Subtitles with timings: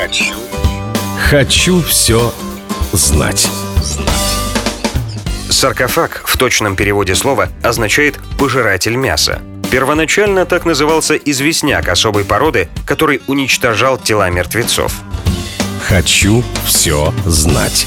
[0.00, 0.34] Хочу.
[1.28, 2.32] Хочу все
[2.92, 3.50] знать.
[5.50, 9.42] Саркофаг в точном переводе слова означает «пожиратель мяса».
[9.70, 14.94] Первоначально так назывался известняк особой породы, который уничтожал тела мертвецов.
[15.86, 17.86] Хочу все знать.